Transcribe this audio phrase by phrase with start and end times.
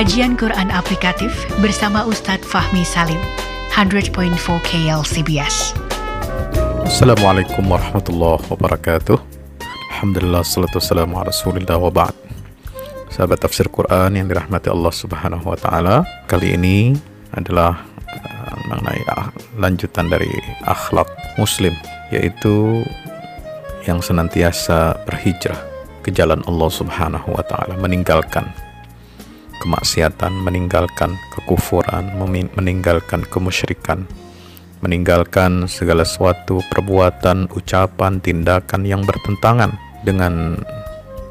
[0.00, 1.28] Kajian Quran Aplikatif
[1.60, 3.20] bersama Ustadz Fahmi Salim,
[3.68, 4.32] 100.4
[4.64, 5.76] KLCBS.
[6.88, 9.20] Assalamualaikum warahmatullahi wabarakatuh
[9.92, 12.16] Alhamdulillah salatu wassalamu ala rasulillah wa ba'd
[13.12, 16.96] Sahabat tafsir Quran yang dirahmati Allah subhanahu wa ta'ala Kali ini
[17.36, 19.28] adalah uh, mengenai uh,
[19.60, 20.32] lanjutan dari
[20.64, 21.76] akhlak muslim
[22.08, 22.88] Yaitu
[23.84, 25.60] yang senantiasa berhijrah
[26.00, 28.48] ke jalan Allah subhanahu wa ta'ala Meninggalkan
[29.60, 32.16] kemaksiatan, meninggalkan kekufuran,
[32.56, 34.08] meninggalkan kemusyrikan
[34.80, 40.56] meninggalkan segala sesuatu perbuatan, ucapan, tindakan yang bertentangan dengan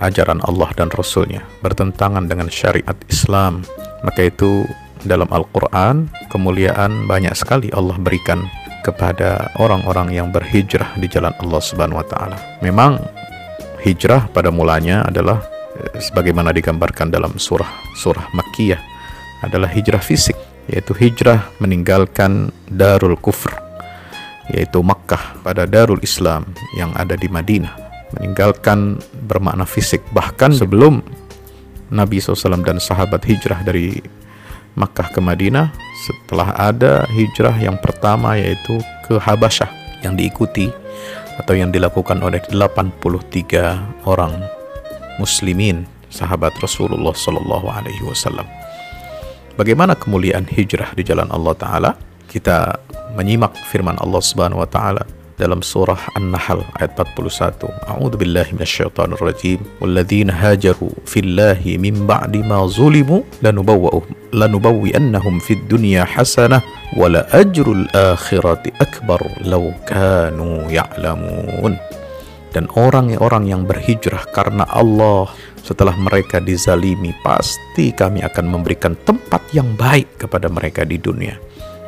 [0.00, 3.64] ajaran Allah dan Rasulnya, bertentangan dengan syariat Islam.
[4.04, 4.64] Maka itu
[5.04, 8.48] dalam Al-Quran, kemuliaan banyak sekali Allah berikan
[8.84, 12.36] kepada orang-orang yang berhijrah di jalan Allah Subhanahu wa taala.
[12.60, 13.00] Memang
[13.80, 15.40] hijrah pada mulanya adalah
[15.98, 18.80] sebagaimana digambarkan dalam surah surah Makkiyah
[19.44, 20.36] adalah hijrah fisik
[20.68, 23.52] yaitu hijrah meninggalkan Darul Kufr
[24.52, 26.44] yaitu Makkah pada Darul Islam
[26.76, 27.72] yang ada di Madinah.
[28.14, 31.00] Meninggalkan bermakna fisik bahkan sebelum
[31.88, 34.00] Nabi SAW dan sahabat hijrah dari
[34.74, 35.70] Makkah ke Madinah
[36.06, 39.70] setelah ada hijrah yang pertama yaitu ke Habasyah
[40.02, 40.68] yang diikuti
[41.38, 44.53] atau yang dilakukan oleh 83 orang
[45.18, 48.46] muslimin sahabat Rasulullah Sallallahu Alaihi Wasallam.
[49.54, 51.90] Bagaimana kemuliaan hijrah di jalan Allah Ta'ala?
[52.26, 52.74] Kita
[53.14, 57.66] menyimak firman Allah Subhanahu wa Ta'ala dalam surah An-Nahl ayat 41.
[57.90, 59.58] A'udzu billahi minasyaitonir rajim.
[59.82, 66.62] Walladzina hajaru fillahi min ba'di ma zulimu lanubawwi'uhum lanubawwi'annahum fid dunya hasanah
[66.94, 71.78] wa la ajrul akhirati akbar law kanu ya'lamun.
[72.54, 75.26] Dan orang-orang yang berhijrah karena Allah
[75.64, 81.34] setelah mereka dizalimi, pasti kami akan memberikan tempat yang baik kepada mereka di dunia.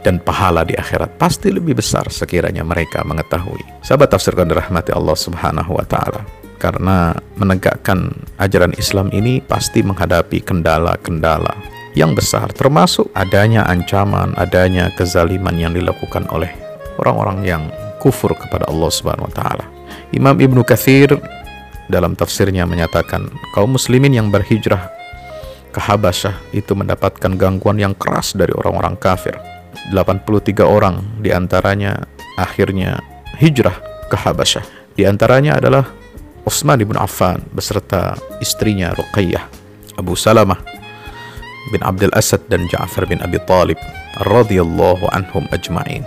[0.02, 3.84] Dan pahala di akhirat pasti lebih besar sekiranya mereka mengetahui.
[3.84, 6.24] Sahabat tafsirkan rahmati Allah subhanahu wa ta'ala.
[6.56, 11.52] Karena menegakkan ajaran Islam ini pasti menghadapi kendala-kendala
[11.92, 16.48] yang besar termasuk adanya ancaman, adanya kezaliman yang dilakukan oleh
[16.96, 17.62] orang-orang yang
[18.00, 19.75] kufur kepada Allah Subhanahu wa taala.
[20.14, 21.18] Imam Ibnu Katsir
[21.86, 24.90] dalam tafsirnya menyatakan kaum muslimin yang berhijrah
[25.70, 29.36] ke Habasyah itu mendapatkan gangguan yang keras dari orang-orang kafir.
[29.92, 32.08] 83 orang di antaranya
[32.40, 32.98] akhirnya
[33.38, 33.76] hijrah
[34.08, 34.64] ke Habasyah.
[34.96, 35.84] Di antaranya adalah
[36.46, 39.44] Utsman bin Affan beserta istrinya Ruqayyah,
[40.00, 40.58] Abu Salamah
[41.74, 43.76] bin Abdul Asad dan Ja'far bin Abi Talib
[44.22, 46.06] radhiyallahu anhum ajma'in.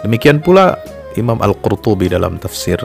[0.00, 0.80] Demikian pula
[1.18, 2.78] Imam Al-Qurtubi dalam tafsir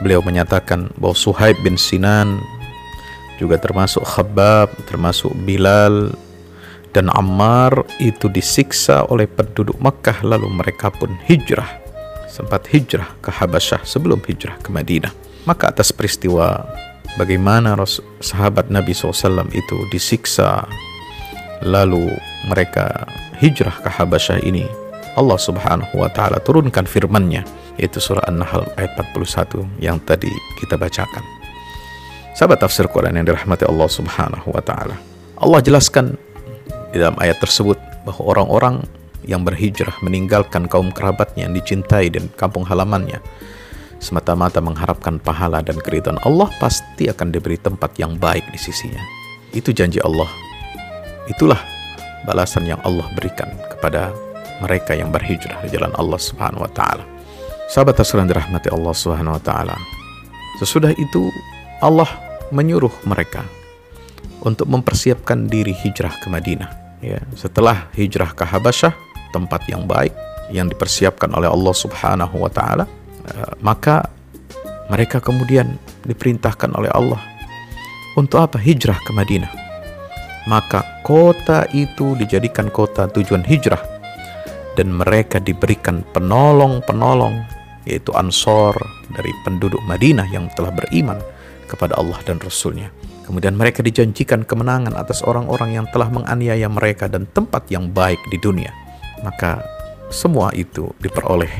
[0.00, 2.40] beliau menyatakan bahwa Suhaib bin Sinan
[3.36, 6.14] juga termasuk Khabbab, termasuk Bilal
[6.96, 11.68] dan Ammar itu disiksa oleh penduduk Makkah lalu mereka pun hijrah
[12.28, 15.10] sempat hijrah ke Habasyah sebelum hijrah ke Madinah.
[15.44, 16.64] Maka atas peristiwa
[17.18, 17.74] bagaimana
[18.22, 20.64] sahabat Nabi SAW itu disiksa
[21.64, 22.14] lalu
[22.46, 23.08] mereka
[23.42, 24.87] hijrah ke Habasyah ini
[25.18, 27.42] Allah Subhanahu wa taala turunkan firman-Nya
[27.74, 30.30] yaitu surah An-Nahl ayat 41 yang tadi
[30.62, 31.22] kita bacakan.
[32.38, 34.94] Sahabat tafsir Quran yang dirahmati Allah Subhanahu wa taala.
[35.42, 36.14] Allah jelaskan
[36.94, 38.86] di dalam ayat tersebut bahwa orang-orang
[39.26, 43.18] yang berhijrah meninggalkan kaum kerabatnya yang dicintai dan kampung halamannya
[43.98, 49.02] semata-mata mengharapkan pahala dan keridhaan Allah pasti akan diberi tempat yang baik di sisinya.
[49.50, 50.30] Itu janji Allah.
[51.26, 51.58] Itulah
[52.24, 54.14] balasan yang Allah berikan kepada
[54.58, 57.04] mereka yang berhijrah di jalan Allah Subhanahu wa taala.
[57.68, 59.76] Sahabat yang dirahmati Allah Subhanahu wa taala.
[60.58, 61.30] Sesudah itu
[61.78, 62.08] Allah
[62.50, 63.44] menyuruh mereka
[64.42, 66.70] untuk mempersiapkan diri hijrah ke Madinah.
[66.98, 68.90] Ya, setelah hijrah ke Habasyah,
[69.30, 70.10] tempat yang baik
[70.50, 72.88] yang dipersiapkan oleh Allah Subhanahu wa taala,
[73.28, 74.08] eh, maka
[74.88, 75.76] mereka kemudian
[76.08, 77.20] diperintahkan oleh Allah
[78.16, 78.56] untuk apa?
[78.58, 79.52] Hijrah ke Madinah.
[80.48, 83.97] Maka kota itu dijadikan kota tujuan hijrah
[84.78, 87.34] dan mereka diberikan penolong-penolong
[87.82, 88.78] yaitu Ansor
[89.10, 91.18] dari penduduk Madinah yang telah beriman
[91.66, 92.94] kepada Allah dan Rasulnya.
[93.26, 98.38] Kemudian mereka dijanjikan kemenangan atas orang-orang yang telah menganiaya mereka dan tempat yang baik di
[98.40, 98.72] dunia.
[99.20, 99.60] Maka
[100.08, 101.50] semua itu diperoleh.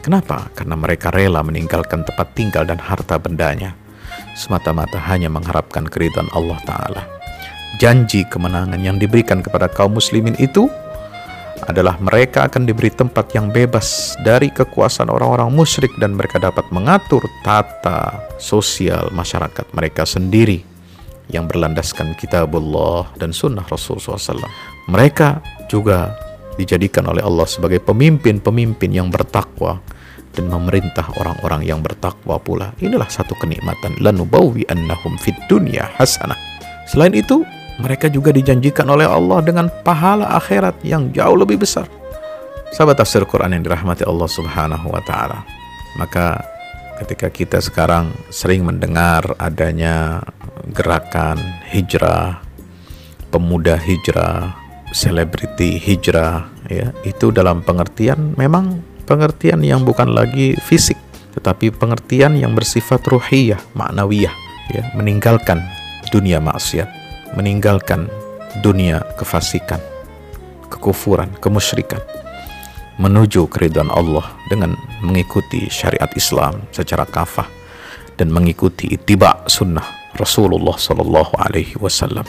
[0.00, 0.48] Kenapa?
[0.54, 3.74] Karena mereka rela meninggalkan tempat tinggal dan harta bendanya.
[4.38, 7.02] Semata-mata hanya mengharapkan keridhaan Allah Ta'ala.
[7.76, 10.70] Janji kemenangan yang diberikan kepada kaum muslimin itu
[11.64, 17.24] adalah mereka akan diberi tempat yang bebas dari kekuasaan orang-orang musyrik dan mereka dapat mengatur
[17.40, 20.60] tata sosial masyarakat mereka sendiri
[21.32, 24.46] yang berlandaskan kitabullah dan sunnah Rasulullah SAW.
[24.92, 26.14] Mereka juga
[26.54, 29.82] dijadikan oleh Allah sebagai pemimpin-pemimpin yang bertakwa
[30.36, 32.76] dan memerintah orang-orang yang bertakwa pula.
[32.78, 33.96] Inilah satu kenikmatan.
[34.04, 36.36] Lanubawi annahum fid dunya hasanah.
[36.86, 37.42] Selain itu,
[37.76, 41.84] mereka juga dijanjikan oleh Allah dengan pahala akhirat yang jauh lebih besar.
[42.72, 45.44] Sahabat tafsir Quran yang dirahmati Allah Subhanahu wa taala.
[45.96, 46.44] Maka
[47.00, 50.24] ketika kita sekarang sering mendengar adanya
[50.72, 51.36] gerakan
[51.68, 52.40] hijrah,
[53.28, 54.56] pemuda hijrah,
[54.92, 60.98] selebriti hijrah ya, itu dalam pengertian memang pengertian yang bukan lagi fisik,
[61.38, 64.34] tetapi pengertian yang bersifat ruhiyah, maknawiyah,
[64.72, 65.62] ya, meninggalkan
[66.10, 66.88] dunia maksiat,
[67.36, 68.08] meninggalkan
[68.64, 69.78] dunia kefasikan,
[70.72, 72.00] kekufuran, kemusyrikan,
[72.96, 74.74] menuju keridhaan Allah dengan
[75.04, 77.46] mengikuti syariat Islam secara kafah
[78.16, 79.84] dan mengikuti ittiba sunnah
[80.16, 82.24] Rasulullah Sallallahu Alaihi Wasallam.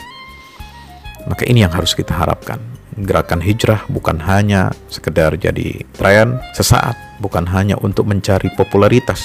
[1.24, 2.60] Maka ini yang harus kita harapkan
[2.98, 9.24] gerakan hijrah bukan hanya sekedar jadi tren sesaat, bukan hanya untuk mencari popularitas,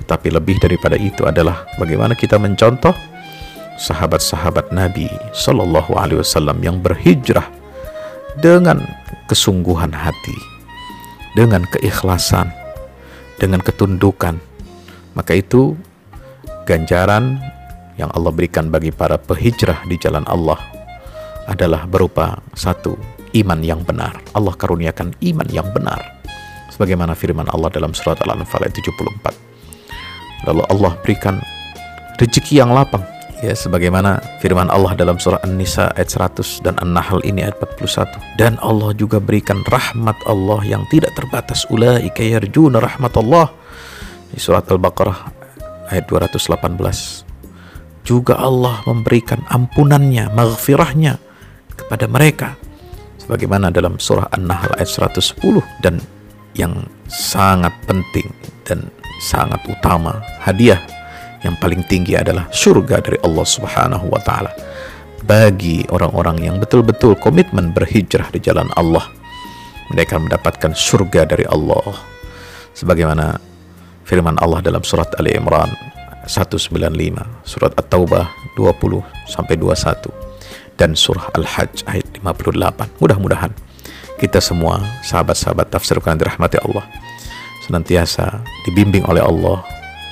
[0.00, 2.94] tetapi lebih daripada itu adalah bagaimana kita mencontoh
[3.80, 7.48] sahabat-sahabat Nabi Shallallahu Alaihi Wasallam yang berhijrah
[8.38, 8.84] dengan
[9.26, 10.36] kesungguhan hati,
[11.32, 12.52] dengan keikhlasan,
[13.40, 14.36] dengan ketundukan.
[15.16, 15.74] Maka itu
[16.68, 17.40] ganjaran
[17.96, 20.60] yang Allah berikan bagi para pehijrah di jalan Allah
[21.48, 22.94] adalah berupa satu
[23.34, 24.20] iman yang benar.
[24.36, 25.98] Allah karuniakan iman yang benar.
[26.70, 30.48] Sebagaimana firman Allah dalam surat Al-Anfal ayat 74.
[30.48, 31.36] Lalu Allah berikan
[32.16, 33.04] rezeki yang lapang.
[33.40, 38.36] Ya, sebagaimana firman Allah dalam surah An-Nisa ayat 100 dan An-Nahl ini ayat 41.
[38.36, 41.64] Dan Allah juga berikan rahmat Allah yang tidak terbatas.
[41.72, 43.48] Ulaika yarjuna rahmatullah.
[44.28, 45.32] Di surat Al-Baqarah
[45.88, 48.04] ayat 218.
[48.04, 51.16] Juga Allah memberikan ampunannya, maghfirahnya
[51.80, 52.60] kepada mereka
[53.24, 55.40] sebagaimana dalam surah An-Nahl ayat 110
[55.80, 55.96] dan
[56.52, 58.28] yang sangat penting
[58.68, 58.92] dan
[59.24, 60.99] sangat utama hadiah
[61.44, 64.52] yang paling tinggi adalah surga dari Allah Subhanahu wa taala
[65.24, 69.04] bagi orang-orang yang betul-betul komitmen berhijrah di jalan Allah
[69.92, 71.96] mereka mendapatkan surga dari Allah
[72.76, 73.36] sebagaimana
[74.04, 75.70] firman Allah dalam surat Ali Imran
[76.26, 76.72] 195
[77.44, 80.30] surat At-Taubah 20 sampai 21
[80.80, 83.04] dan surah Al-Hajj ayat 58.
[83.04, 83.52] Mudah-mudahan
[84.16, 86.84] kita semua sahabat-sahabat tafsir Quran dirahmati Allah
[87.68, 89.64] senantiasa dibimbing oleh Allah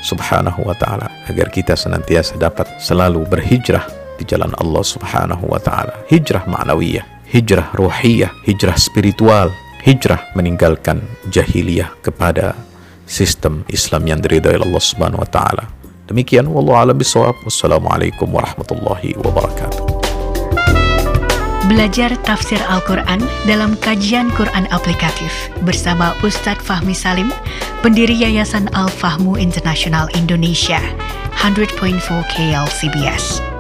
[0.03, 3.83] Subhanahu wa taala agar kita senantiasa dapat selalu berhijrah
[4.19, 5.95] di jalan Allah Subhanahu wa taala.
[6.11, 9.51] Hijrah ma'nawiyah, hijrah ruhiyah, hijrah spiritual,
[9.83, 12.55] hijrah meninggalkan jahiliyah kepada
[13.07, 15.65] sistem Islam yang diridhai Allah Subhanahu wa taala.
[16.09, 17.37] Demikian wallahu a'lam bishawab.
[17.45, 19.99] Wassalamualaikum warahmatullahi wabarakatuh.
[21.69, 27.29] Belajar tafsir Al-Quran dalam kajian Quran aplikatif bersama Ustadz Fahmi Salim,
[27.83, 30.83] pendiri Yayasan Al-Fahmu International Indonesia,
[31.39, 32.03] 100.4
[32.35, 33.58] KL CBS.